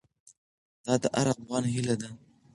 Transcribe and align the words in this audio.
دا 0.85 0.93
د 1.01 1.05
هر 1.17 1.27
افغان 1.35 1.63
هیله 1.73 1.95
ده. 2.01 2.09